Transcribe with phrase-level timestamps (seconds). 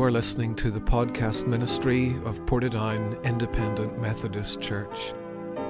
[0.00, 5.12] You are listening to the podcast ministry of Portadown Independent Methodist Church.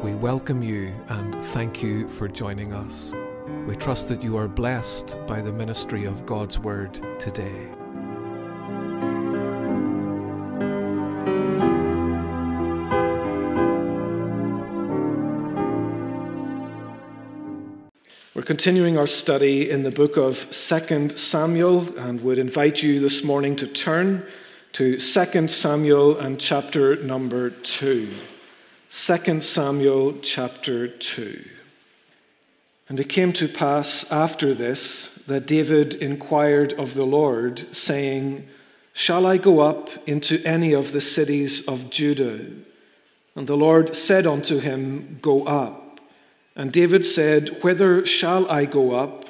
[0.04, 3.12] We welcome you and thank you for joining us.
[3.66, 7.79] We trust that you are blessed by the ministry of God's Word today.
[18.50, 23.54] Continuing our study in the book of 2 Samuel and would invite you this morning
[23.54, 24.26] to turn
[24.72, 28.12] to 2 Samuel and chapter number 2.
[28.90, 31.44] 2 Samuel chapter 2.
[32.88, 38.48] And it came to pass after this that David inquired of the Lord, saying,
[38.92, 42.40] Shall I go up into any of the cities of Judah?
[43.36, 45.89] And the Lord said unto him, Go up.
[46.56, 49.26] And David said, Whither shall I go up?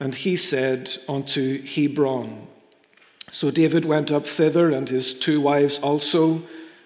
[0.00, 2.46] And he said, Unto Hebron.
[3.30, 6.42] So David went up thither, and his two wives also,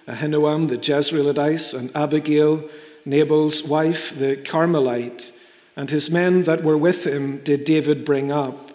[0.07, 2.69] Ahinoam the Jezreelitess, and Abigail,
[3.05, 5.33] Nabal's wife, the Carmelite.
[5.77, 8.71] And his men that were with him did David bring up,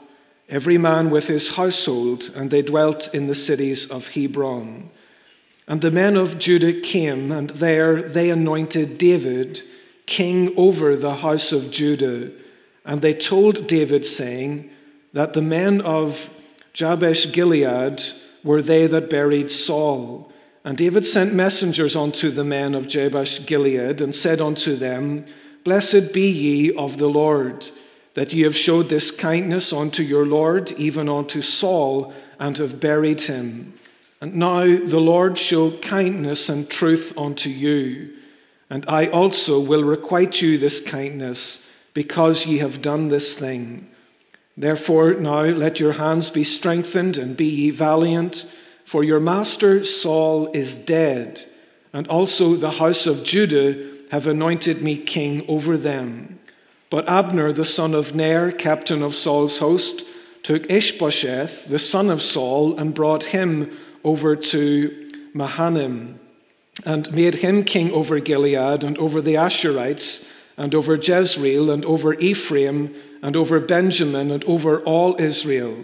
[0.50, 4.90] every man with his household, and they dwelt in the cities of Hebron.
[5.68, 9.64] And the men of Judah came, and there they anointed David
[10.12, 12.30] king over the house of Judah.
[12.84, 14.70] And they told David, saying,
[15.14, 16.30] That the men of
[16.74, 18.04] Jabesh Gilead
[18.44, 20.30] were they that buried Saul.
[20.66, 25.26] And David sent messengers unto the men of Jabesh Gilead, and said unto them,
[25.64, 27.70] Blessed be ye of the Lord,
[28.14, 33.22] that ye have showed this kindness unto your Lord, even unto Saul, and have buried
[33.22, 33.74] him.
[34.20, 38.18] And now the Lord show kindness and truth unto you
[38.72, 41.62] and I also will requite you this kindness,
[41.94, 43.90] because ye have done this thing.
[44.56, 48.50] Therefore, now let your hands be strengthened, and be ye valiant,
[48.86, 51.46] for your master Saul is dead,
[51.92, 56.40] and also the house of Judah have anointed me king over them.
[56.90, 60.06] But Abner, the son of Ner, captain of Saul's host,
[60.44, 66.21] took Ishbosheth, the son of Saul, and brought him over to Mahanaim
[66.86, 70.24] and made him king over Gilead and over the Ashurites
[70.58, 75.78] and over Jezreel and over Ephraim and over Benjamin and over all Israel.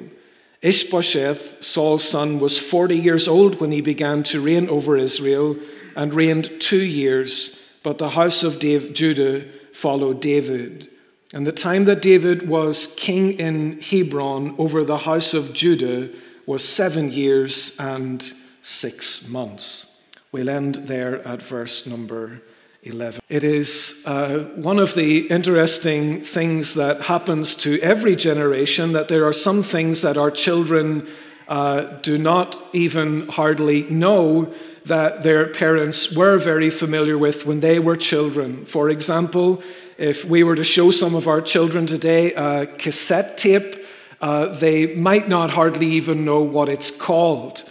[0.62, 5.56] Ishbosheth, Saul's son, was 40 years old when he began to reign over Israel
[5.96, 10.90] and reigned two years, but the house of Judah followed David.
[11.34, 16.10] And the time that David was king in Hebron over the house of Judah
[16.46, 18.34] was seven years and
[18.64, 19.88] six months.
[20.32, 22.42] We'll end there at verse number
[22.84, 23.22] 11.
[23.30, 29.26] It is uh, one of the interesting things that happens to every generation that there
[29.26, 31.08] are some things that our children
[31.48, 34.54] uh, do not even hardly know
[34.86, 38.66] that their parents were very familiar with when they were children.
[38.66, 39.62] For example,
[39.98, 43.86] if we were to show some of our children today a cassette tape,
[44.22, 47.64] uh, they might not hardly even know what it's called.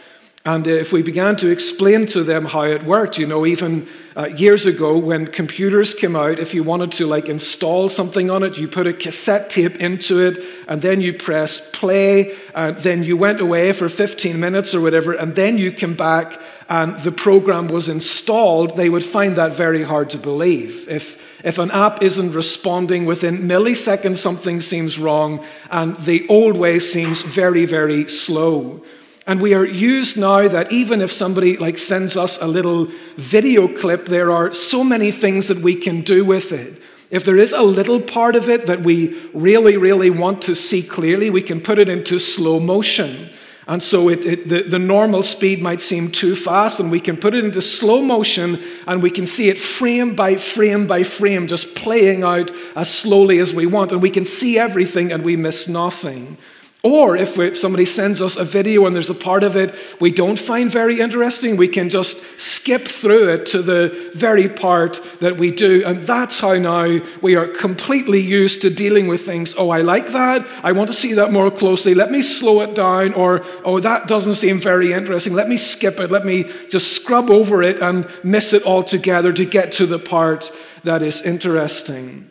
[0.47, 4.27] And if we began to explain to them how it worked, you know, even uh,
[4.27, 8.57] years ago when computers came out, if you wanted to like install something on it,
[8.57, 13.17] you put a cassette tape into it, and then you pressed play, and then you
[13.17, 17.67] went away for 15 minutes or whatever, and then you came back and the program
[17.67, 20.89] was installed, they would find that very hard to believe.
[20.89, 26.79] If if an app isn't responding within milliseconds, something seems wrong, and the old way
[26.79, 28.83] seems very, very slow.
[29.27, 33.67] And we are used now that even if somebody like sends us a little video
[33.67, 36.81] clip, there are so many things that we can do with it.
[37.11, 40.83] If there is a little part of it that we really, really want to see
[40.83, 43.31] clearly, we can put it into slow motion.
[43.69, 47.17] And so it, it, the, the normal speed might seem too fast, and we can
[47.17, 51.49] put it into slow motion and we can see it frame by frame by frame,
[51.49, 53.91] just playing out as slowly as we want.
[53.91, 56.39] And we can see everything and we miss nothing.
[56.87, 59.75] Or if, we, if, somebody sends us a video and there's a part of it
[59.99, 65.01] we don't find very interesting, we can just skip through it to the very part
[65.19, 65.85] that we do.
[65.85, 69.57] And that's how now we are completely used to dealing with things.
[69.59, 70.47] Oh, I like that.
[70.63, 71.93] I want to see that more closely.
[71.93, 73.15] Let me slow it down.
[73.15, 75.35] Or, oh, that doesn't seem very interesting.
[75.35, 76.13] Let me skip it.
[76.13, 80.53] Let me just scrub over it and miss it altogether to get to the part
[80.85, 82.31] that is interesting.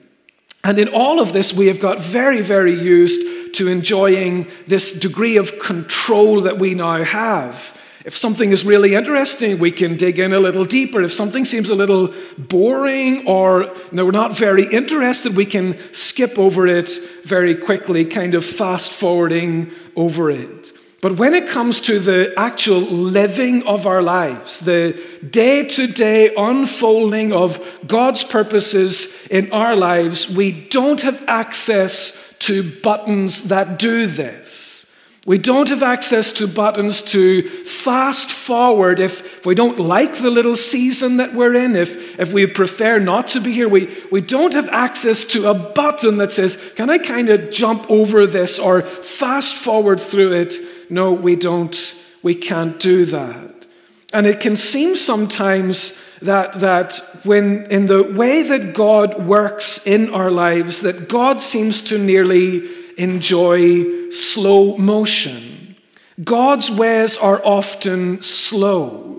[0.66, 5.38] And in all of this, we have got very, very used to enjoying this degree
[5.38, 7.78] of control that we now have.
[8.04, 11.04] If something is really interesting, we can dig in a little deeper.
[11.04, 16.66] If something seems a little boring or we're not very interested, we can skip over
[16.66, 16.90] it
[17.24, 20.74] very quickly, kind of fast forwarding over it.
[21.06, 25.00] But when it comes to the actual living of our lives, the
[25.30, 32.82] day to day unfolding of God's purposes in our lives, we don't have access to
[32.82, 34.88] buttons that do this.
[35.28, 40.32] We don't have access to buttons to fast forward if, if we don't like the
[40.32, 43.70] little season that we're in, if, if we prefer not to be here.
[43.70, 47.90] We, we don't have access to a button that says, Can I kind of jump
[47.92, 50.56] over this or fast forward through it?
[50.90, 51.96] No, we don't.
[52.24, 53.66] We can't do that.
[54.14, 60.14] And it can seem sometimes that, that when, in the way that God works in
[60.14, 65.76] our lives, that God seems to nearly enjoy slow motion.
[66.24, 69.15] God's ways are often slow.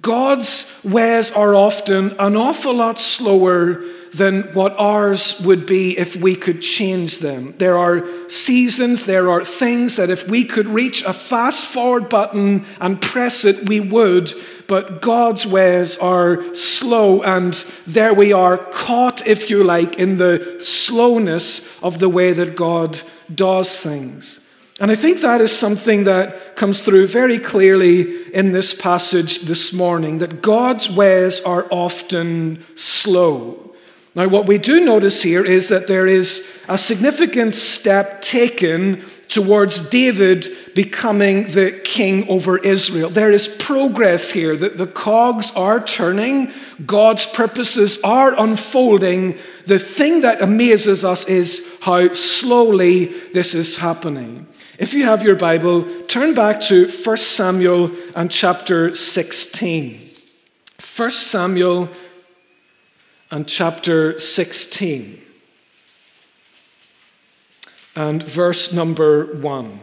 [0.00, 3.84] God's ways are often an awful lot slower
[4.14, 7.54] than what ours would be if we could change them.
[7.58, 12.64] There are seasons, there are things that if we could reach a fast forward button
[12.80, 14.32] and press it, we would.
[14.66, 17.52] But God's ways are slow, and
[17.86, 23.00] there we are, caught, if you like, in the slowness of the way that God
[23.34, 24.40] does things.
[24.82, 29.72] And I think that is something that comes through very clearly in this passage this
[29.72, 33.76] morning that God's ways are often slow.
[34.16, 39.88] Now, what we do notice here is that there is a significant step taken towards
[39.88, 43.08] David becoming the king over Israel.
[43.08, 46.52] There is progress here, that the cogs are turning,
[46.84, 49.38] God's purposes are unfolding.
[49.66, 54.48] The thing that amazes us is how slowly this is happening.
[54.78, 60.10] If you have your Bible, turn back to 1 Samuel and chapter 16.
[60.96, 61.90] 1 Samuel
[63.30, 65.20] and chapter 16
[67.94, 69.80] and verse number 1.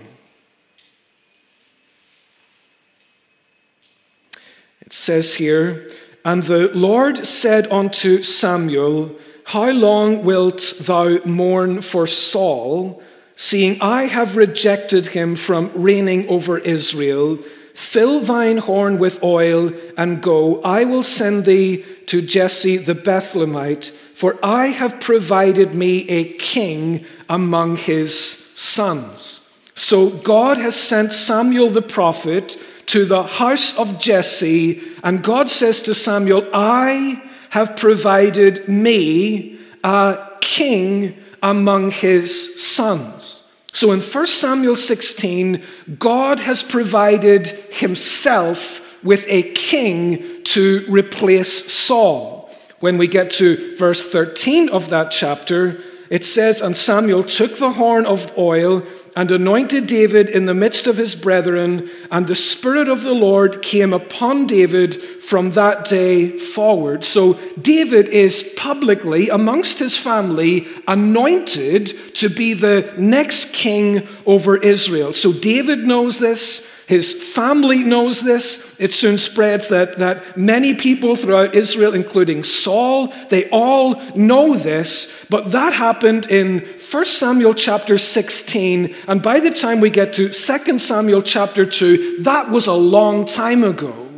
[4.81, 5.91] It says here,
[6.25, 9.15] And the Lord said unto Samuel,
[9.45, 13.03] How long wilt thou mourn for Saul,
[13.39, 17.39] seeing I have rejected him from reigning over Israel?
[17.73, 20.61] Fill thine horn with oil and go.
[20.61, 27.05] I will send thee to Jesse the Bethlehemite, for I have provided me a king
[27.29, 28.13] among his
[28.55, 29.39] sons.
[29.73, 32.57] So God has sent Samuel the prophet
[32.87, 40.27] to the house of Jesse, and God says to Samuel, I have provided me a
[40.41, 43.43] king among his sons.
[43.73, 45.63] So in 1 Samuel 16,
[45.97, 52.49] God has provided himself with a king to replace Saul.
[52.79, 57.71] When we get to verse 13 of that chapter, it says, And Samuel took the
[57.71, 58.83] horn of oil
[59.15, 63.61] and anointed David in the midst of his brethren, and the Spirit of the Lord
[63.61, 67.03] came upon David from that day forward.
[67.03, 75.13] So David is publicly, amongst his family, anointed to be the next king over Israel.
[75.13, 76.65] So David knows this.
[76.89, 78.73] His family knows this.
[78.79, 85.07] It soon spreads that, that many people throughout Israel, including Saul, they all know this.
[85.29, 88.95] But that happened in 1 Samuel chapter 16.
[89.07, 93.27] And by the time we get to 2 Samuel chapter 2, that was a long
[93.27, 94.08] time ago.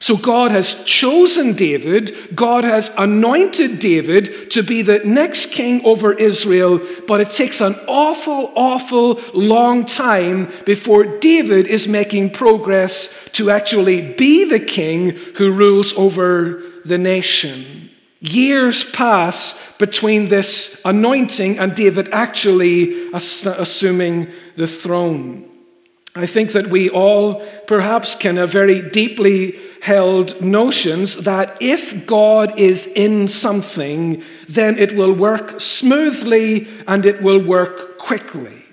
[0.00, 6.12] So God has chosen David, God has anointed David to be the next king over
[6.12, 13.50] Israel, but it takes an awful, awful long time before David is making progress to
[13.50, 17.90] actually be the king who rules over the nation.
[18.20, 25.47] Years pass between this anointing and David actually assuming the throne.
[26.18, 32.58] I think that we all perhaps can have very deeply held notions that if God
[32.58, 38.64] is in something, then it will work smoothly and it will work quickly.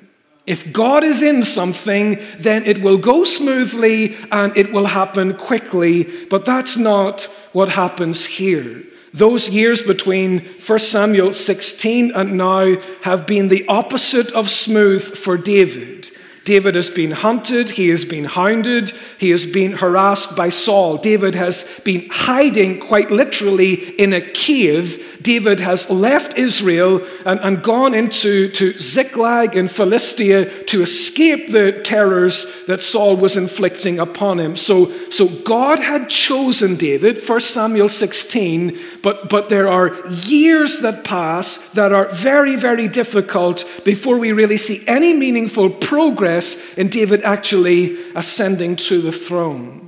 [0.47, 6.25] If God is in something, then it will go smoothly and it will happen quickly.
[6.29, 7.23] But that's not
[7.53, 8.83] what happens here.
[9.13, 15.37] Those years between 1 Samuel 16 and now have been the opposite of smooth for
[15.37, 16.11] David.
[16.45, 20.97] David has been hunted, he has been hounded, he has been harassed by Saul.
[20.97, 27.63] David has been hiding quite literally in a cave David has left Israel and, and
[27.63, 34.39] gone into to Ziklag in Philistia to escape the terrors that Saul was inflicting upon
[34.39, 34.55] him.
[34.55, 41.03] So, so God had chosen David, 1 Samuel 16, but, but there are years that
[41.03, 46.89] pass that are very, very difficult before we really see any meaningful progress progress in
[46.89, 49.81] David actually ascending to the throne.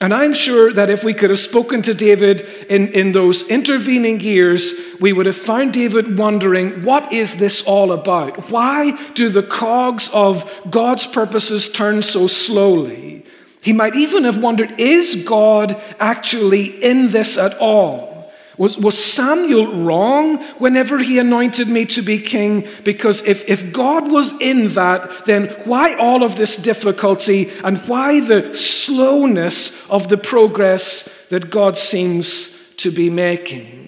[0.00, 4.18] And I'm sure that if we could have spoken to David in, in those intervening
[4.18, 8.50] years, we would have found David wondering, what is this all about?
[8.50, 13.24] Why do the cogs of God's purposes turn so slowly?
[13.62, 18.11] He might even have wondered, is God actually in this at all?
[18.58, 22.68] Was, was Samuel wrong whenever he anointed me to be king?
[22.84, 28.20] Because if, if God was in that, then why all of this difficulty and why
[28.20, 33.82] the slowness of the progress that God seems to be making?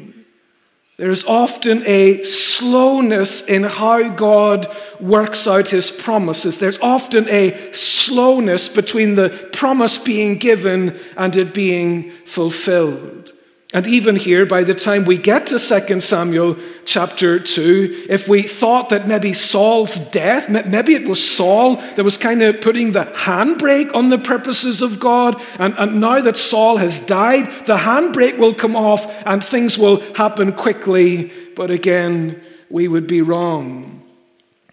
[0.96, 6.58] There's often a slowness in how God works out his promises.
[6.58, 13.33] There's often a slowness between the promise being given and it being fulfilled.
[13.74, 18.44] And even here, by the time we get to 2 Samuel chapter 2, if we
[18.44, 23.06] thought that maybe Saul's death, maybe it was Saul that was kind of putting the
[23.06, 28.38] handbrake on the purposes of God, and, and now that Saul has died, the handbrake
[28.38, 31.32] will come off and things will happen quickly.
[31.56, 32.40] But again,
[32.70, 34.02] we would be wrong.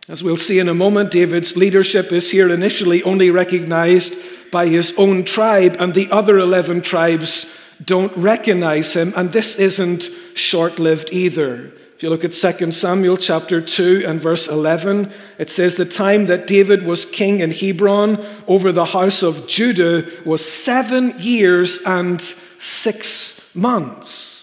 [0.10, 4.16] As we'll see in a moment, David's leadership is here initially only recognized
[4.52, 7.48] by his own tribe, and the other 11 tribes
[7.84, 11.72] don't recognize him, and this isn't short lived either.
[11.96, 16.26] If you look at 2 Samuel chapter 2 and verse 11, it says, The time
[16.26, 22.20] that David was king in Hebron over the house of Judah was seven years and
[22.58, 24.41] six months.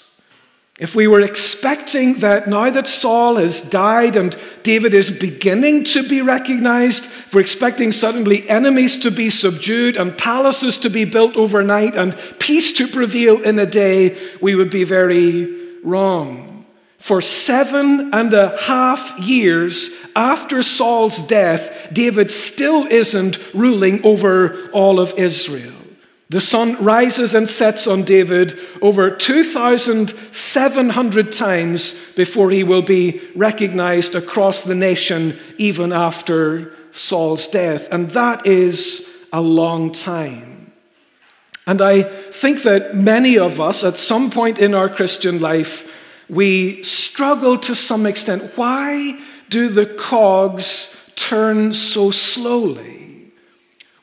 [0.78, 6.08] If we were expecting that now that Saul has died and David is beginning to
[6.08, 11.36] be recognized, if we're expecting suddenly enemies to be subdued and palaces to be built
[11.36, 16.64] overnight and peace to prevail in a day, we would be very wrong.
[16.98, 25.00] For seven and a half years after Saul's death, David still isn't ruling over all
[25.00, 25.74] of Israel.
[26.30, 34.14] The sun rises and sets on David over 2,700 times before he will be recognized
[34.14, 37.88] across the nation, even after Saul's death.
[37.90, 40.70] And that is a long time.
[41.66, 45.90] And I think that many of us, at some point in our Christian life,
[46.28, 48.52] we struggle to some extent.
[48.54, 49.18] Why
[49.48, 52.97] do the cogs turn so slowly?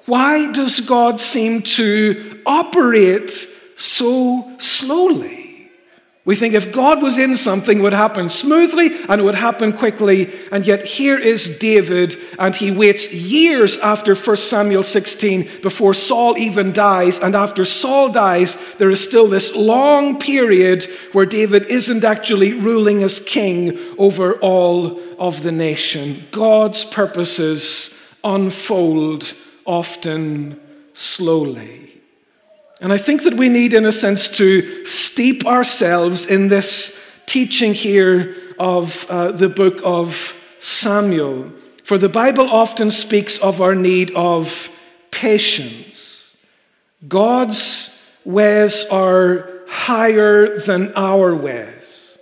[0.05, 5.45] Why does God seem to operate so slowly?
[6.25, 9.71] We think if God was in something, it would happen smoothly and it would happen
[9.71, 10.33] quickly.
[10.51, 16.35] And yet here is David, and he waits years after 1 Samuel 16 before Saul
[16.35, 17.19] even dies.
[17.19, 23.03] And after Saul dies, there is still this long period where David isn't actually ruling
[23.03, 26.25] as king over all of the nation.
[26.31, 30.59] God's purposes unfold often
[30.93, 32.01] slowly.
[32.81, 37.73] And I think that we need, in a sense, to steep ourselves in this teaching
[37.73, 41.51] here of uh, the book of Samuel.
[41.83, 44.69] For the Bible often speaks of our need of
[45.11, 46.35] patience.
[47.07, 52.17] God's ways are higher than our ways.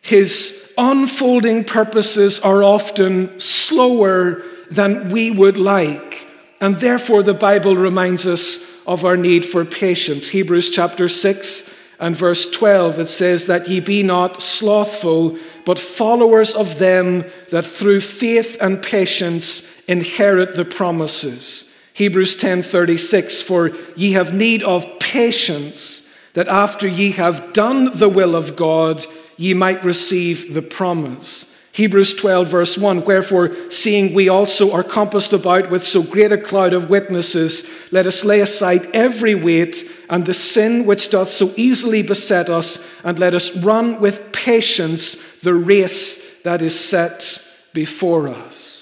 [0.00, 6.13] His unfolding purposes are often slower than we would like.
[6.60, 10.28] And therefore, the Bible reminds us of our need for patience.
[10.28, 16.52] Hebrews chapter 6 and verse 12, it says that ye be not slothful, but followers
[16.54, 21.64] of them that through faith and patience inherit the promises.
[21.92, 26.02] Hebrews 10:36 for ye have need of patience
[26.34, 29.06] that after ye have done the will of God
[29.36, 31.46] ye might receive the promise.
[31.74, 36.38] Hebrews 12, verse 1 Wherefore, seeing we also are compassed about with so great a
[36.38, 41.52] cloud of witnesses, let us lay aside every weight and the sin which doth so
[41.56, 48.28] easily beset us, and let us run with patience the race that is set before
[48.28, 48.73] us.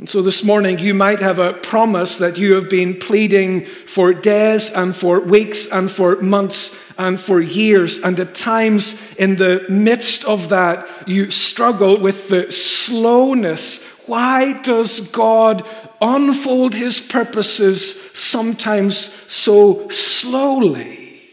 [0.00, 4.14] And so this morning, you might have a promise that you have been pleading for
[4.14, 7.98] days and for weeks and for months and for years.
[7.98, 13.82] And at times, in the midst of that, you struggle with the slowness.
[14.06, 15.68] Why does God
[16.00, 21.28] unfold his purposes sometimes so slowly?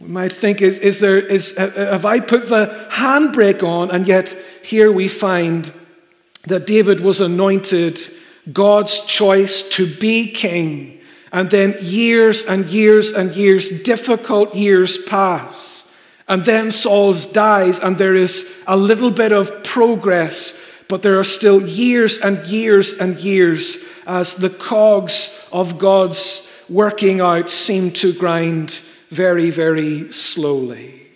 [0.00, 3.90] We might think, is, is there, is, uh, uh, have I put the handbrake on?
[3.90, 5.70] And yet, here we find
[6.46, 8.00] that David was anointed
[8.52, 11.00] God's choice to be king.
[11.32, 15.84] And then years and years and years, difficult years pass.
[16.26, 20.54] And then Saul dies, and there is a little bit of progress.
[20.88, 27.20] but there are still years and years and years as the cogs of God's working
[27.20, 28.80] out seem to grind
[29.10, 31.07] very, very slowly.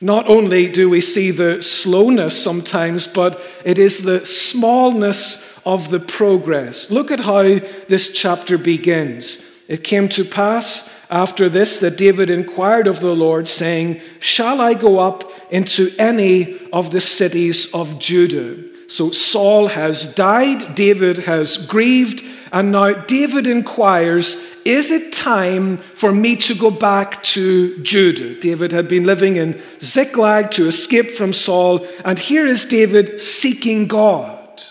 [0.00, 6.00] Not only do we see the slowness sometimes, but it is the smallness of the
[6.00, 6.90] progress.
[6.90, 7.42] Look at how
[7.88, 9.42] this chapter begins.
[9.66, 14.74] It came to pass after this that David inquired of the Lord, saying, Shall I
[14.74, 18.73] go up into any of the cities of Judah?
[18.88, 22.22] So Saul has died, David has grieved,
[22.52, 28.38] and now David inquires, Is it time for me to go back to Judah?
[28.38, 33.86] David had been living in Ziklag to escape from Saul, and here is David seeking
[33.86, 34.62] God.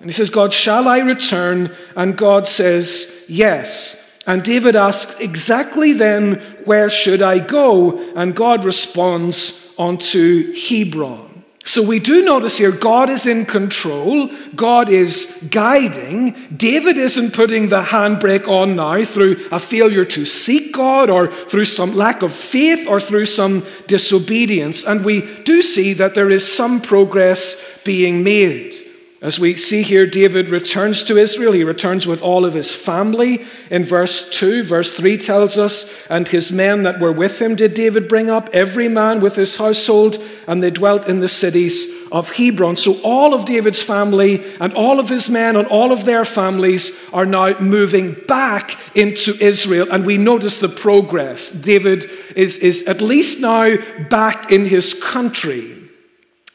[0.00, 1.74] And he says, God, shall I return?
[1.96, 3.96] And God says, Yes.
[4.26, 7.98] And David asks, Exactly then, where should I go?
[8.14, 11.33] And God responds, Onto Hebron.
[11.66, 16.36] So we do notice here God is in control, God is guiding.
[16.54, 21.64] David isn't putting the handbrake on now through a failure to seek God or through
[21.64, 24.84] some lack of faith or through some disobedience.
[24.84, 28.74] And we do see that there is some progress being made.
[29.24, 31.52] As we see here, David returns to Israel.
[31.52, 33.46] He returns with all of his family.
[33.70, 37.72] In verse 2, verse 3 tells us, And his men that were with him did
[37.72, 42.32] David bring up, every man with his household, and they dwelt in the cities of
[42.32, 42.76] Hebron.
[42.76, 46.94] So all of David's family and all of his men and all of their families
[47.10, 49.88] are now moving back into Israel.
[49.90, 51.50] And we notice the progress.
[51.50, 53.76] David is, is at least now
[54.10, 55.83] back in his country.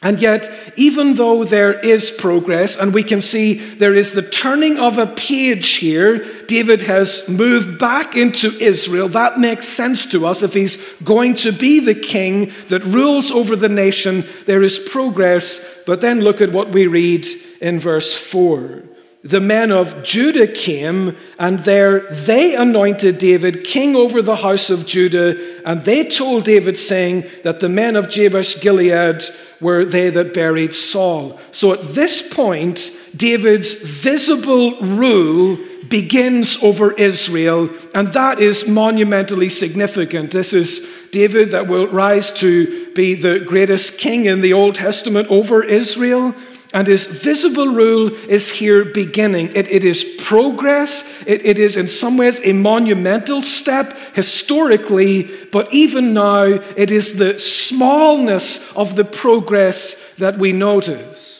[0.01, 4.79] And yet, even though there is progress, and we can see there is the turning
[4.79, 9.09] of a page here, David has moved back into Israel.
[9.09, 10.41] That makes sense to us.
[10.41, 15.63] If he's going to be the king that rules over the nation, there is progress.
[15.85, 17.27] But then look at what we read
[17.59, 18.83] in verse 4
[19.23, 24.85] the men of Judah came, and there they anointed David king over the house of
[24.85, 25.61] Judah.
[25.65, 29.23] And they told David, saying that the men of Jabesh Gilead
[29.59, 31.37] were they that buried Saul.
[31.51, 35.57] So at this point, David's visible rule
[35.89, 40.31] begins over Israel, and that is monumentally significant.
[40.31, 45.27] This is David that will rise to be the greatest king in the Old Testament
[45.29, 46.35] over Israel.
[46.71, 49.55] And his visible rule is here beginning.
[49.55, 51.03] it, it is progress.
[51.25, 57.13] It, it is, in some ways, a monumental step historically, but even now, it is
[57.13, 61.38] the smallness of the progress that we notice.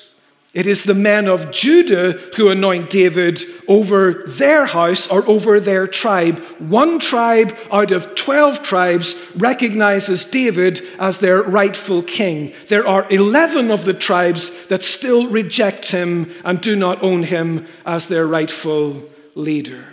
[0.51, 5.85] It is the men of Judah who anoint David over their house or over their
[5.85, 6.39] tribe.
[6.57, 12.53] One tribe out of 12 tribes recognizes David as their rightful king.
[12.67, 17.67] There are 11 of the tribes that still reject him and do not own him
[17.85, 19.03] as their rightful
[19.35, 19.85] leader.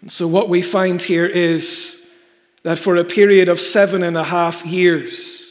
[0.00, 2.04] And so, what we find here is
[2.64, 5.41] that for a period of seven and a half years,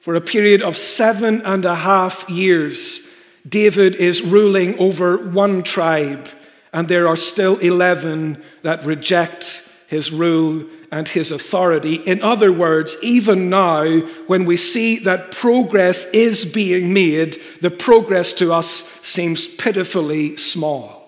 [0.00, 3.06] for a period of seven and a half years,
[3.48, 6.28] David is ruling over one tribe,
[6.72, 11.96] and there are still 11 that reject his rule and his authority.
[11.96, 13.86] In other words, even now,
[14.26, 20.99] when we see that progress is being made, the progress to us seems pitifully small.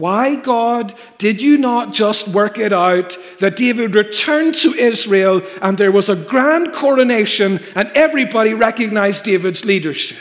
[0.00, 5.76] Why, God, did you not just work it out that David returned to Israel and
[5.76, 10.16] there was a grand coronation and everybody recognized David's leadership?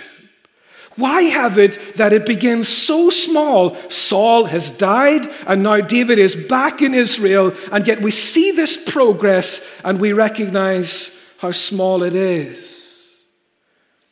[0.97, 3.77] Why have it that it begins so small?
[3.89, 8.75] Saul has died, and now David is back in Israel, and yet we see this
[8.75, 12.78] progress and we recognize how small it is.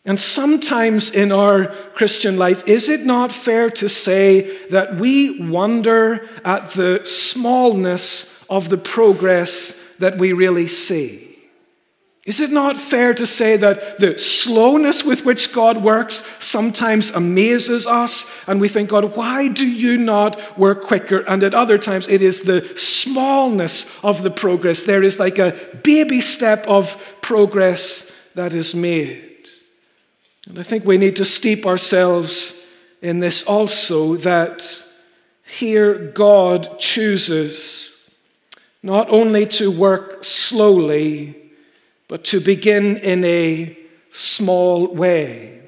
[0.08, 6.26] And sometimes in our Christian life, is it not fair to say that we wonder
[6.46, 11.38] at the smallness of the progress that we really see?
[12.24, 17.86] Is it not fair to say that the slowness with which God works sometimes amazes
[17.86, 21.20] us and we think, God, why do you not work quicker?
[21.20, 24.84] And at other times, it is the smallness of the progress.
[24.84, 29.27] There is like a baby step of progress that is made.
[30.48, 32.54] And I think we need to steep ourselves
[33.02, 34.84] in this also that
[35.44, 37.94] here God chooses
[38.82, 41.52] not only to work slowly,
[42.08, 43.78] but to begin in a
[44.12, 45.62] small way.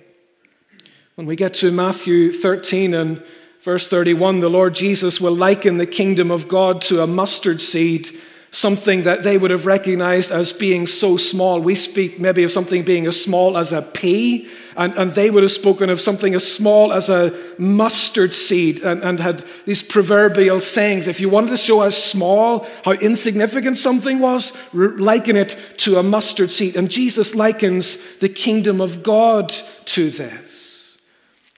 [1.16, 3.22] When we get to Matthew 13 and
[3.64, 8.18] verse 31, the Lord Jesus will liken the kingdom of God to a mustard seed
[8.52, 11.62] something that they would have recognized as being so small.
[11.62, 15.44] We speak maybe of something being as small as a pea, and, and they would
[15.44, 20.62] have spoken of something as small as a mustard seed and, and had these proverbial
[20.62, 21.08] sayings.
[21.08, 26.04] If you wanted to show how small, how insignificant something was, liken it to a
[26.04, 26.76] mustard seed.
[26.76, 29.54] And Jesus likens the kingdom of God
[29.86, 30.69] to this.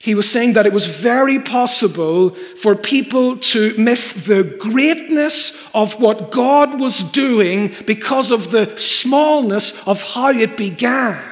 [0.02, 6.00] He was saying that it was very possible for people to miss the greatness of
[6.00, 11.31] what God was doing because of the smallness of how it began.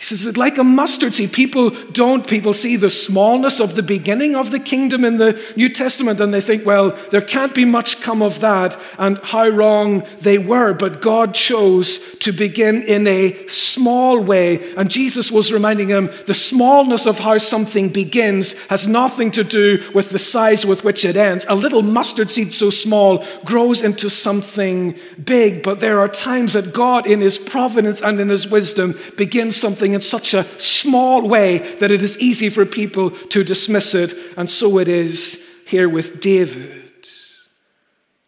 [0.00, 4.34] He says like a mustard seed, people don't, people see the smallness of the beginning
[4.34, 8.00] of the kingdom in the New Testament and they think, well, there can't be much
[8.00, 10.72] come of that, and how wrong they were.
[10.72, 14.72] But God chose to begin in a small way.
[14.74, 19.86] And Jesus was reminding them the smallness of how something begins has nothing to do
[19.94, 21.44] with the size with which it ends.
[21.46, 25.62] A little mustard seed so small grows into something big.
[25.62, 29.89] But there are times that God, in His providence and in His wisdom, begins something
[29.94, 34.14] in such a small way that it is easy for people to dismiss it.
[34.36, 37.08] And so it is here with David.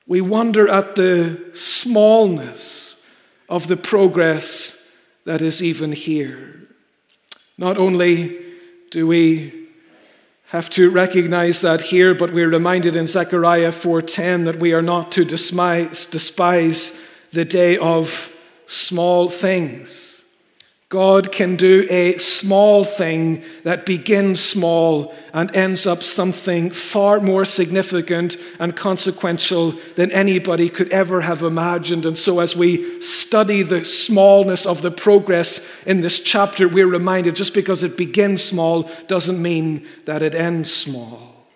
[0.07, 2.97] We wonder at the smallness
[3.49, 4.77] of the progress
[5.25, 6.69] that is even here.
[7.57, 8.39] Not only
[8.91, 9.69] do we
[10.49, 15.11] have to recognize that here, but we're reminded in Zechariah 4:10 that we are not
[15.13, 16.93] to despise, despise
[17.33, 18.31] the day of
[18.67, 20.12] small things.
[20.93, 27.47] God can do a small thing that begins small and ends up something far more
[27.47, 32.05] significant and consequential than anybody could ever have imagined.
[32.05, 37.37] And so, as we study the smallness of the progress in this chapter, we're reminded
[37.37, 41.47] just because it begins small doesn't mean that it ends small.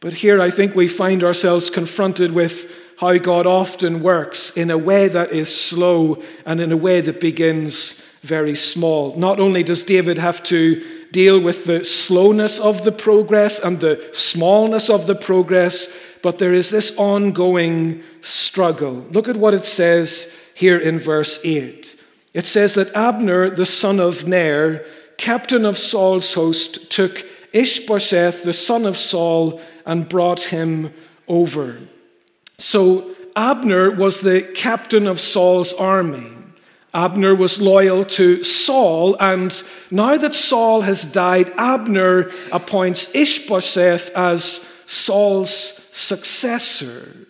[0.00, 4.78] But here I think we find ourselves confronted with how God often works in a
[4.78, 9.14] way that is slow and in a way that begins very small.
[9.16, 10.82] Not only does David have to
[11.12, 15.88] deal with the slowness of the progress and the smallness of the progress,
[16.22, 19.04] but there is this ongoing struggle.
[19.10, 22.00] Look at what it says here in verse 8.
[22.32, 24.84] It says that Abner, the son of Ner,
[25.18, 30.92] captain of Saul's host, took Ishbosheth, the son of Saul, and brought him
[31.28, 31.78] over.
[32.58, 36.33] So Abner was the captain of Saul's army.
[36.94, 44.64] Abner was loyal to Saul, and now that Saul has died, Abner appoints Ishbosheth as
[44.86, 47.26] Saul's successor.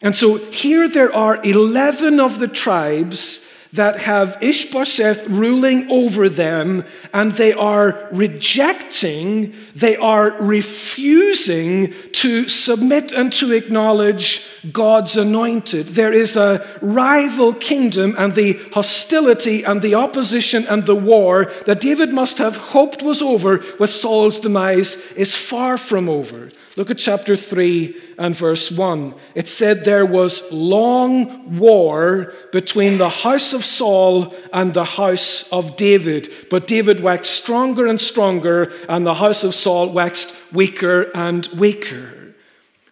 [0.00, 3.40] And so here there are 11 of the tribes
[3.72, 13.12] that have Ishbosheth ruling over them, and they are rejecting, they are refusing to submit
[13.12, 15.88] and to acknowledge God's anointed.
[15.88, 21.80] There is a rival kingdom, and the hostility and the opposition and the war that
[21.80, 26.48] David must have hoped was over with Saul's demise is far from over.
[26.78, 29.12] Look at chapter 3 and verse 1.
[29.34, 35.74] It said there was long war between the house of Saul and the house of
[35.74, 36.32] David.
[36.50, 42.27] But David waxed stronger and stronger, and the house of Saul waxed weaker and weaker.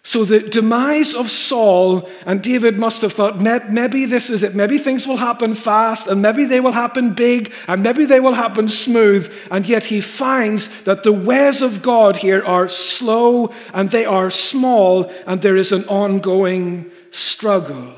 [0.06, 4.54] So the demise of Saul, and David must have thought, maybe this is it.
[4.54, 8.34] Maybe things will happen fast, and maybe they will happen big, and maybe they will
[8.34, 9.28] happen smooth.
[9.50, 14.30] And yet he finds that the ways of God here are slow, and they are
[14.30, 17.92] small, and there is an ongoing struggle.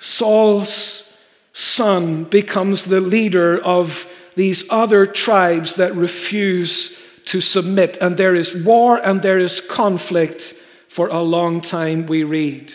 [0.00, 1.08] Saul's
[1.52, 8.52] son becomes the leader of these other tribes that refuse to submit, and there is
[8.52, 10.56] war and there is conflict
[10.90, 12.74] for a long time, we read.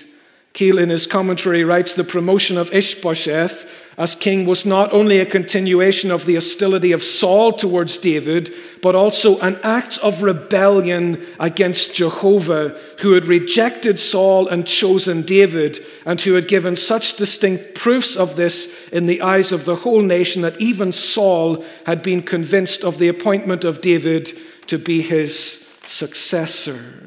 [0.53, 5.25] Keil, in his commentary, writes the promotion of Ishbosheth as king was not only a
[5.25, 11.93] continuation of the hostility of Saul towards David, but also an act of rebellion against
[11.93, 18.15] Jehovah, who had rejected Saul and chosen David, and who had given such distinct proofs
[18.15, 22.85] of this in the eyes of the whole nation that even Saul had been convinced
[22.85, 27.04] of the appointment of David to be his successor.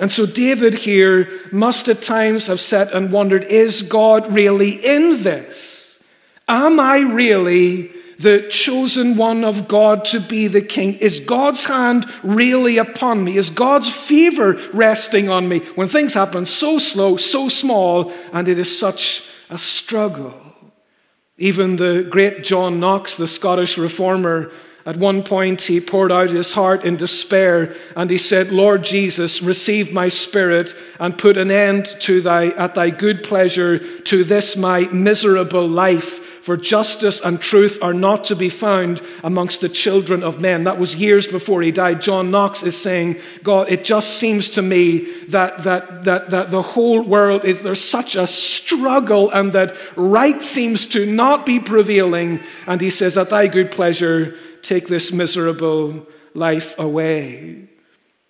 [0.00, 5.22] And so David here must at times have sat and wondered is God really in
[5.22, 5.98] this?
[6.48, 10.94] Am I really the chosen one of God to be the king?
[10.94, 13.36] Is God's hand really upon me?
[13.36, 18.58] Is God's favor resting on me when things happen so slow, so small, and it
[18.58, 20.34] is such a struggle?
[21.36, 24.50] Even the great John Knox, the Scottish reformer,
[24.90, 29.40] at one point, he poured out his heart in despair and he said, Lord Jesus,
[29.40, 34.56] receive my spirit and put an end to thy, at thy good pleasure to this
[34.56, 36.26] my miserable life.
[36.42, 40.64] For justice and truth are not to be found amongst the children of men.
[40.64, 42.02] That was years before he died.
[42.02, 46.62] John Knox is saying, God, it just seems to me that, that, that, that the
[46.62, 52.40] whole world is, there's such a struggle and that right seems to not be prevailing.
[52.66, 57.68] And he says, At thy good pleasure, take this miserable life away.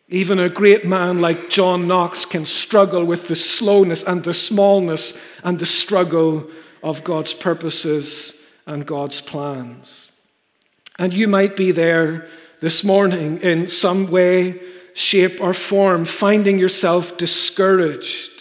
[0.08, 5.16] Even a great man like John Knox can struggle with the slowness and the smallness
[5.44, 6.50] and the struggle
[6.82, 8.34] of God's purposes
[8.66, 10.10] and God's plans.
[10.98, 12.26] And you might be there
[12.60, 14.60] this morning in some way,
[14.94, 18.39] shape, or form, finding yourself discouraged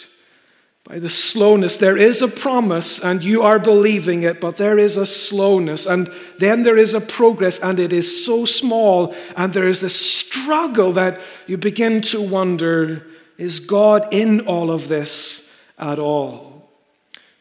[0.89, 1.78] by the slowness.
[1.78, 6.12] There is a promise, and you are believing it, but there is a slowness, and
[6.39, 10.91] then there is a progress, and it is so small, and there is this struggle
[10.93, 13.06] that you begin to wonder
[13.38, 15.43] is God in all of this
[15.78, 16.67] at all?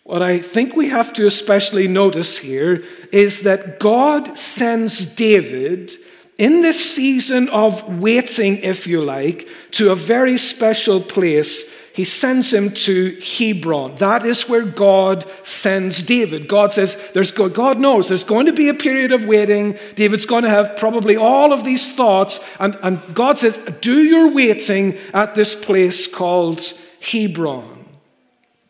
[0.04, 5.90] What I think we have to especially notice here is that God sends David
[6.36, 11.64] in this season of waiting, if you like, to a very special place
[11.98, 13.96] he sends him to Hebron.
[13.96, 16.46] That is where God sends David.
[16.46, 19.76] God says, there's, God knows there's going to be a period of waiting.
[19.96, 22.38] David's going to have probably all of these thoughts.
[22.60, 27.84] And, and God says, do your waiting at this place called Hebron.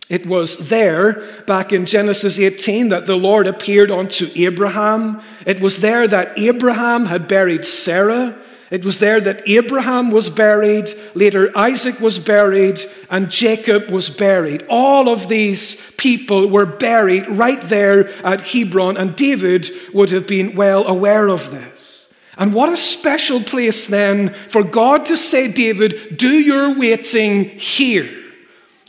[0.08, 5.20] It was there, back in Genesis 18, that the Lord appeared unto Abraham.
[5.44, 8.38] It was there that Abraham had buried Sarah.
[8.70, 14.66] It was there that Abraham was buried, later Isaac was buried, and Jacob was buried.
[14.68, 20.54] All of these people were buried right there at Hebron, and David would have been
[20.54, 22.08] well aware of this.
[22.36, 28.27] And what a special place then for God to say, David, do your waiting here.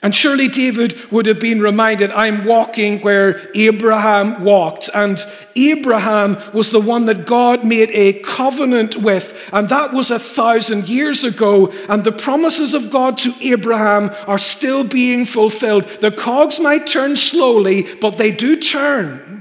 [0.01, 4.89] And surely David would have been reminded, I'm walking where Abraham walked.
[4.93, 5.19] And
[5.55, 9.49] Abraham was the one that God made a covenant with.
[9.51, 11.73] And that was a thousand years ago.
[11.89, 15.85] And the promises of God to Abraham are still being fulfilled.
[15.99, 19.38] The cogs might turn slowly, but they do turn.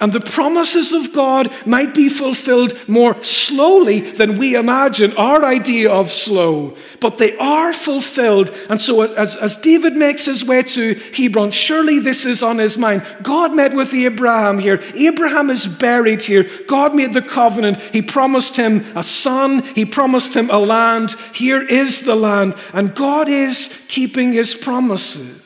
[0.00, 5.90] And the promises of God might be fulfilled more slowly than we imagine, our idea
[5.90, 8.54] of slow, but they are fulfilled.
[8.70, 12.78] And so, as, as David makes his way to Hebron, surely this is on his
[12.78, 13.04] mind.
[13.22, 14.80] God met with Abraham here.
[14.94, 16.48] Abraham is buried here.
[16.68, 17.80] God made the covenant.
[17.92, 21.16] He promised him a son, he promised him a land.
[21.34, 22.54] Here is the land.
[22.72, 25.37] And God is keeping his promises.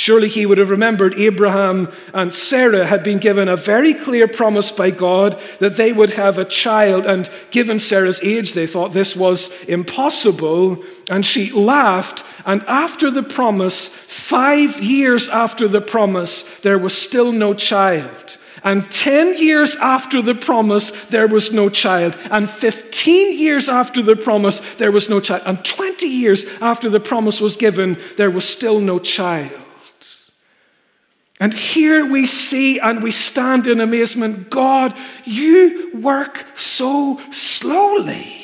[0.00, 4.72] Surely he would have remembered Abraham and Sarah had been given a very clear promise
[4.72, 7.04] by God that they would have a child.
[7.04, 10.82] And given Sarah's age, they thought this was impossible.
[11.10, 12.24] And she laughed.
[12.46, 18.38] And after the promise, five years after the promise, there was still no child.
[18.64, 22.16] And 10 years after the promise, there was no child.
[22.30, 25.42] And 15 years after the promise, there was no child.
[25.44, 29.60] And 20 years after the promise was given, there was still no child.
[31.40, 38.36] And here we see and we stand in amazement God, you work so slowly.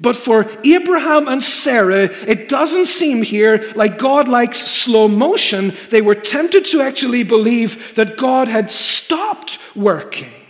[0.00, 5.72] But for Abraham and Sarah, it doesn't seem here like God likes slow motion.
[5.90, 10.43] They were tempted to actually believe that God had stopped working.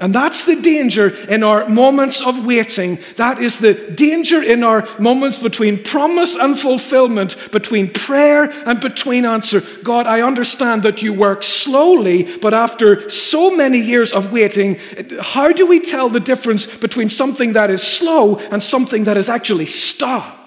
[0.00, 3.00] And that's the danger in our moments of waiting.
[3.16, 9.24] That is the danger in our moments between promise and fulfillment, between prayer and between
[9.24, 9.60] answer.
[9.82, 14.78] God, I understand that you work slowly, but after so many years of waiting,
[15.20, 19.28] how do we tell the difference between something that is slow and something that is
[19.28, 20.37] actually stopped?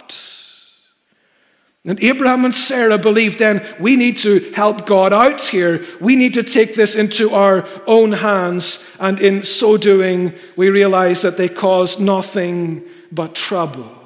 [1.84, 5.84] And Abraham and Sarah believed then we need to help God out here.
[6.00, 8.84] We need to take this into our own hands.
[9.00, 13.98] And in so doing, we realize that they caused nothing but trouble.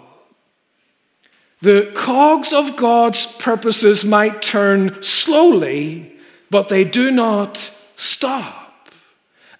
[1.61, 6.15] The cogs of God's purposes might turn slowly,
[6.49, 8.89] but they do not stop.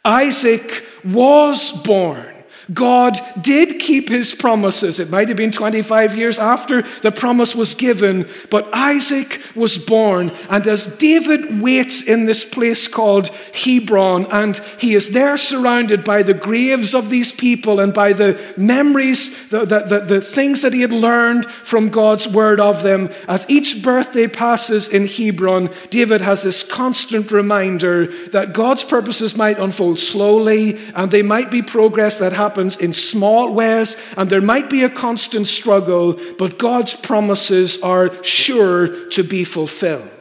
[0.06, 2.35] Isaac was born.
[2.74, 5.00] God did keep his promises.
[5.00, 10.32] It might have been 25 years after the promise was given, but Isaac was born.
[10.50, 16.24] And as David waits in this place called Hebron, and he is there surrounded by
[16.24, 20.74] the graves of these people and by the memories, the, the, the, the things that
[20.74, 26.22] he had learned from God's word of them, as each birthday passes in Hebron, David
[26.22, 32.20] has this constant reminder that God's purposes might unfold slowly and they might be progress
[32.20, 36.94] that happens happens in small ways, and there might be a constant struggle, but God's
[36.94, 40.15] promises are sure to be fulfilled.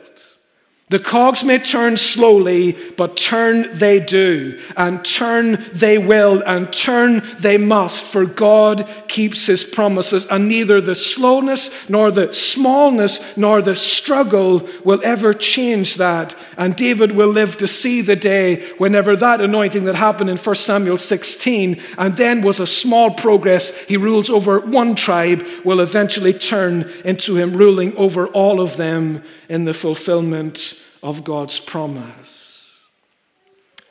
[0.90, 7.26] The cogs may turn slowly, but turn they do, and turn they will, and turn
[7.38, 13.62] they must, for God keeps his promises, and neither the slowness, nor the smallness, nor
[13.62, 16.36] the struggle will ever change that.
[16.58, 20.54] And David will live to see the day whenever that anointing that happened in 1
[20.54, 26.34] Samuel 16, and then was a small progress, he rules over one tribe, will eventually
[26.34, 32.80] turn into him ruling over all of them in the fulfillment of God's promise.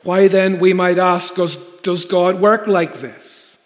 [0.02, 3.56] Why then, we might ask, does, God work like this?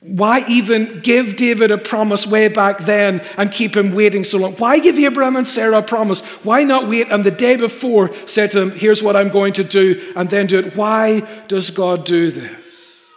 [0.00, 4.54] Why even give David a promise way back then and keep him waiting so long?
[4.54, 6.20] Why give Abraham and Sarah a promise?
[6.44, 9.64] Why not wait and the day before say to him, Here's what I'm going to
[9.64, 10.76] do, and then do it?
[10.76, 13.10] Why does God do this?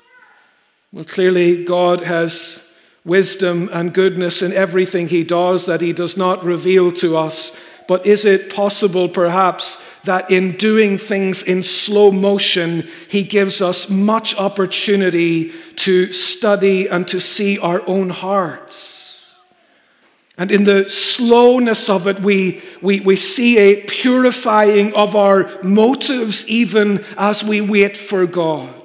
[0.91, 2.63] Well, clearly, God has
[3.05, 7.51] wisdom and goodness in everything he does that he does not reveal to us
[7.89, 13.89] but is it possible, perhaps, that in doing things in slow motion, He gives us
[13.89, 19.39] much opportunity to study and to see our own hearts?
[20.38, 26.47] And in the slowness of it, we, we, we see a purifying of our motives
[26.47, 28.79] even as we wait for God.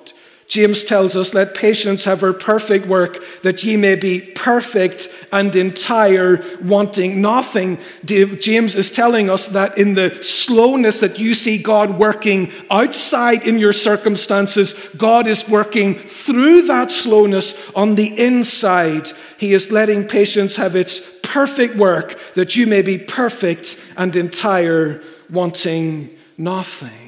[0.54, 5.52] James tells us, Let patience have her perfect work, that ye may be perfect and
[5.56, 7.76] entire, wanting nothing.
[8.04, 13.58] James is telling us that in the slowness that you see God working outside in
[13.58, 19.10] your circumstances, God is working through that slowness on the inside.
[19.38, 25.02] He is letting patience have its perfect work, that you may be perfect and entire,
[25.28, 27.03] wanting nothing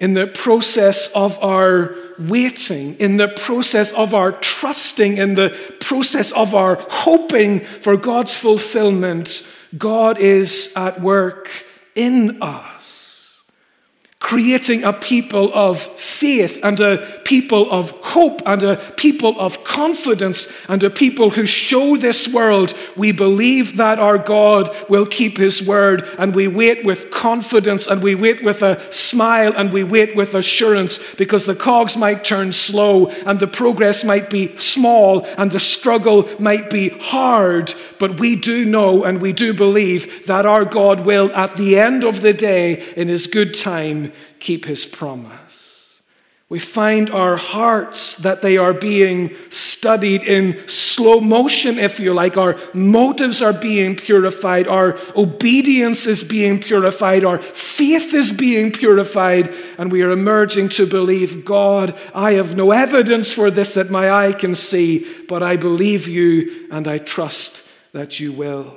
[0.00, 6.32] in the process of our waiting, in the process of our trusting, in the process
[6.32, 11.50] of our hoping for God's fulfillment, God is at work
[11.94, 12.99] in us
[14.20, 20.46] creating a people of faith and a people of hope and a people of confidence
[20.68, 25.62] and a people who show this world we believe that our God will keep his
[25.62, 30.14] word and we wait with confidence and we wait with a smile and we wait
[30.14, 35.50] with assurance because the cogs might turn slow and the progress might be small and
[35.50, 37.74] the struggle might be hard.
[37.98, 42.04] But we do know and we do believe that our God will at the end
[42.04, 45.70] of the day in his good time keep his promise.
[46.50, 52.36] We find our hearts that they are being studied in slow motion, if you like.
[52.36, 54.66] Our motives are being purified.
[54.66, 57.22] Our obedience is being purified.
[57.22, 59.54] Our faith is being purified.
[59.78, 64.10] And we are emerging to believe God, I have no evidence for this that my
[64.10, 68.74] eye can see, but I believe you and I trust that you will.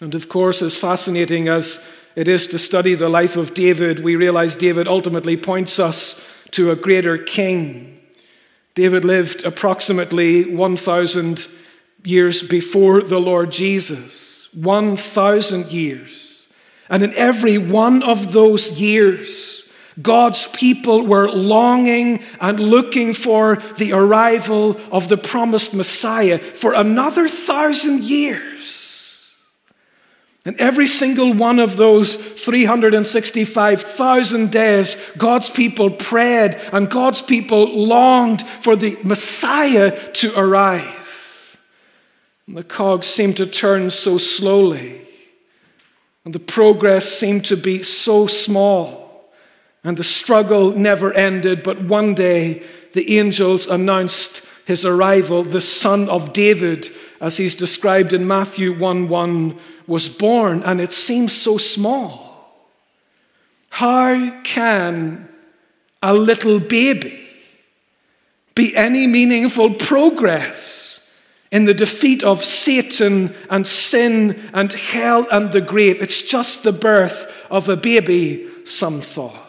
[0.00, 1.80] And of course, as fascinating as
[2.18, 6.72] it is to study the life of David, we realize David ultimately points us to
[6.72, 8.00] a greater king.
[8.74, 11.46] David lived approximately 1,000
[12.02, 14.48] years before the Lord Jesus.
[14.52, 16.48] 1,000 years.
[16.90, 19.64] And in every one of those years,
[20.02, 27.28] God's people were longing and looking for the arrival of the promised Messiah for another
[27.28, 28.47] thousand years.
[30.48, 38.48] And every single one of those 365,000 days, God's people prayed and God's people longed
[38.62, 41.06] for the Messiah to arrive.
[42.46, 45.02] And the cogs seemed to turn so slowly,
[46.24, 49.30] and the progress seemed to be so small,
[49.84, 51.62] and the struggle never ended.
[51.62, 52.62] But one day,
[52.94, 56.88] the angels announced his arrival, the son of David,
[57.20, 62.28] as he's described in Matthew 1 1 was born and it seems so small.
[63.70, 65.28] How can
[66.02, 67.26] a little baby
[68.54, 71.00] be any meaningful progress
[71.50, 76.02] in the defeat of Satan and sin and hell and the grave?
[76.02, 79.47] It's just the birth of a baby, some thought.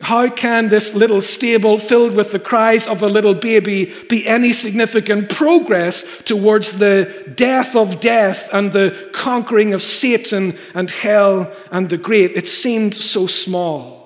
[0.00, 4.52] How can this little stable filled with the cries of a little baby be any
[4.52, 11.88] significant progress towards the death of death and the conquering of Satan and hell and
[11.88, 12.30] the grave?
[12.36, 13.97] It seemed so small.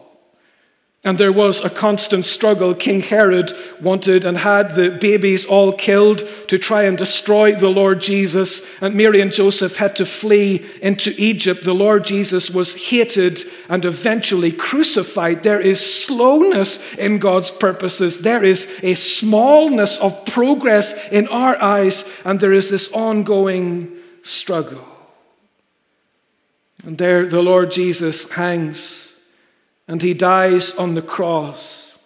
[1.05, 2.77] And there was a constant struggle.
[2.77, 8.01] King Herod wanted and had the babies all killed to try and destroy the Lord
[8.01, 8.63] Jesus.
[8.81, 11.65] And Mary and Joseph had to flee into Egypt.
[11.65, 15.43] The Lord Jesus was hated and eventually crucified.
[15.43, 22.05] There is slowness in God's purposes, there is a smallness of progress in our eyes,
[22.25, 23.91] and there is this ongoing
[24.23, 24.85] struggle.
[26.85, 29.12] And there the Lord Jesus hangs
[29.89, 31.99] and he dies on the cross.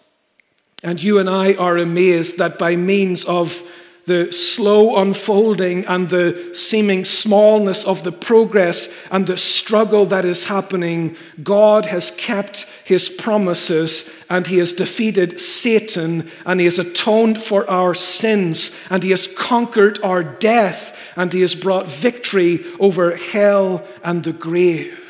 [0.83, 3.63] And you and I are amazed that by means of
[4.07, 10.45] the slow unfolding and the seeming smallness of the progress and the struggle that is
[10.45, 17.43] happening, God has kept his promises and he has defeated Satan and he has atoned
[17.43, 23.17] for our sins and he has conquered our death and he has brought victory over
[23.17, 25.03] hell and the grave.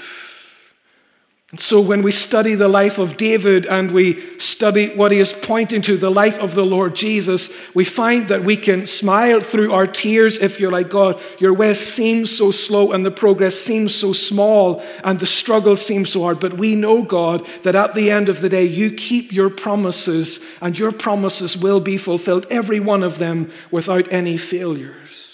[1.52, 5.32] And so, when we study the life of David and we study what he is
[5.32, 9.72] pointing to, the life of the Lord Jesus, we find that we can smile through
[9.72, 13.96] our tears if you're like, God, your way seems so slow and the progress seems
[13.96, 16.42] so small and the struggle seems so hard.
[16.42, 20.42] But we know, God, that at the end of the day, you keep your promises
[20.60, 25.27] and your promises will be fulfilled, every one of them, without any failures.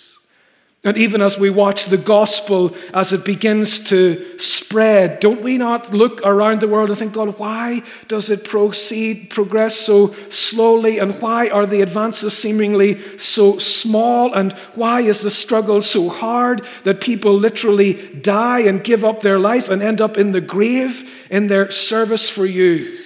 [0.86, 5.94] And even as we watch the gospel as it begins to spread, don't we not
[5.94, 11.00] look around the world and think, God, why does it proceed, progress so slowly?
[11.00, 14.34] And why are the advances seemingly so small?
[14.34, 19.40] And why is the struggle so hard that people literally die and give up their
[19.40, 23.00] life and end up in the grave in their service for you?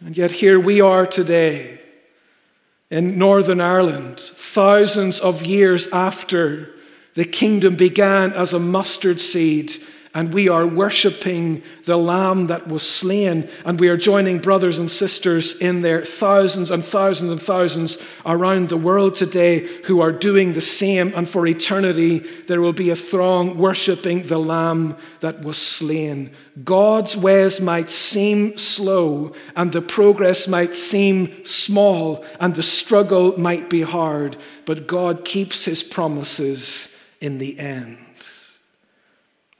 [0.00, 1.79] And yet here we are today
[2.90, 6.70] in Northern Ireland, thousands of years after
[7.14, 9.72] the kingdom began as a mustard seed
[10.12, 14.90] and we are worshiping the Lamb that was slain, and we are joining brothers and
[14.90, 17.96] sisters in their thousands and thousands and thousands
[18.26, 21.12] around the world today who are doing the same.
[21.14, 26.32] And for eternity, there will be a throng worshiping the Lamb that was slain.
[26.64, 33.70] God's ways might seem slow, and the progress might seem small, and the struggle might
[33.70, 34.36] be hard,
[34.66, 36.88] but God keeps his promises
[37.20, 37.96] in the end.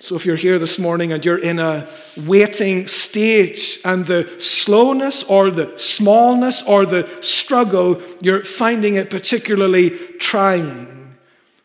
[0.03, 1.87] So, if you're here this morning and you're in a
[2.17, 9.91] waiting stage and the slowness or the smallness or the struggle, you're finding it particularly
[10.19, 11.19] trying,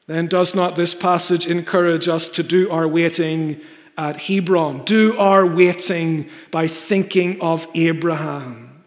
[0.07, 3.61] then does not this passage encourage us to do our waiting
[3.97, 4.83] at Hebron?
[4.83, 8.83] Do our waiting by thinking of Abraham.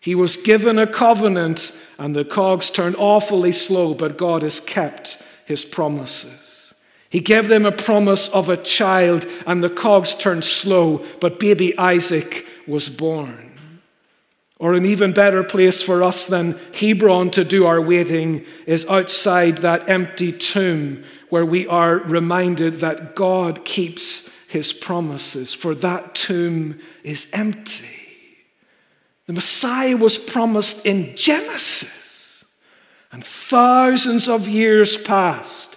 [0.00, 5.22] He was given a covenant and the cogs turned awfully slow, but God has kept
[5.44, 6.47] his promises.
[7.10, 11.76] He gave them a promise of a child, and the cogs turned slow, but baby
[11.78, 13.58] Isaac was born.
[14.58, 19.58] Or an even better place for us than Hebron to do our waiting is outside
[19.58, 26.78] that empty tomb where we are reminded that God keeps his promises, for that tomb
[27.04, 27.86] is empty.
[29.26, 32.44] The Messiah was promised in Genesis,
[33.12, 35.67] and thousands of years passed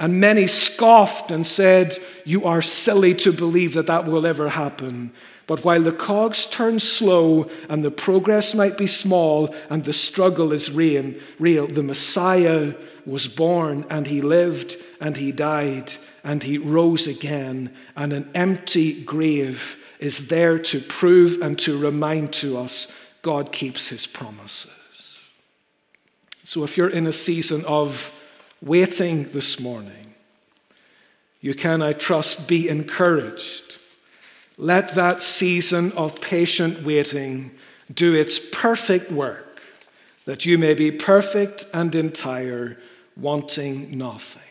[0.00, 5.12] and many scoffed and said, You are silly to believe that that will ever happen.
[5.46, 10.52] But while the cogs turn slow and the progress might be small and the struggle
[10.54, 12.72] is real, the Messiah
[13.04, 15.92] was born and he lived and he died
[16.24, 17.74] and he rose again.
[17.94, 22.90] And an empty grave is there to prove and to remind to us
[23.20, 24.70] God keeps his promises.
[26.44, 28.10] So if you're in a season of
[28.62, 30.14] waiting this morning,
[31.40, 33.78] you can, I trust, be encouraged.
[34.58, 37.52] Let that season of patient waiting
[37.92, 39.60] do its perfect work,
[40.26, 42.76] that you may be perfect and entire,
[43.16, 44.42] wanting nothing.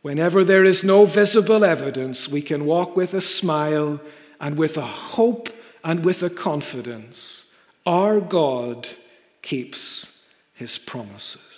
[0.00, 4.00] Whenever there is no visible evidence, we can walk with a smile
[4.40, 5.48] and with a hope
[5.84, 7.44] and with a confidence.
[7.86, 8.88] Our God
[9.42, 10.10] keeps
[10.54, 11.51] his promises.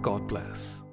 [0.00, 0.82] God bless.